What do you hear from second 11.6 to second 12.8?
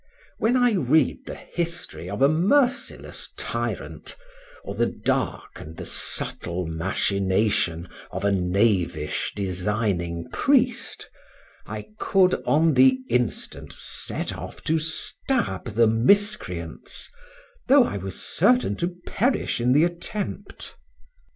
I could on